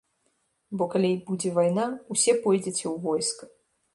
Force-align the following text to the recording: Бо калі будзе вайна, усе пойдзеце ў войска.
Бо 0.81 0.85
калі 0.93 1.11
будзе 1.27 1.51
вайна, 1.59 1.85
усе 2.17 2.31
пойдзеце 2.45 2.83
ў 2.83 2.95
войска. 3.07 3.43